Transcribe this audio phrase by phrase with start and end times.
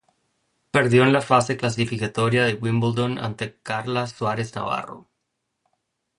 [0.71, 5.11] Perdió en la fase clasificatoria de Wimbledon ante Carla Suárez Navarro.